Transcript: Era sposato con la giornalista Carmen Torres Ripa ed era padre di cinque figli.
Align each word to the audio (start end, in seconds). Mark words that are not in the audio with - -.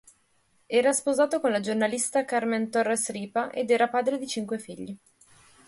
Era 0.67 0.93
sposato 0.93 1.39
con 1.39 1.51
la 1.51 1.59
giornalista 1.59 2.25
Carmen 2.25 2.71
Torres 2.71 3.11
Ripa 3.11 3.51
ed 3.51 3.69
era 3.69 3.87
padre 3.87 4.17
di 4.17 4.25
cinque 4.25 4.57
figli. 4.57 4.97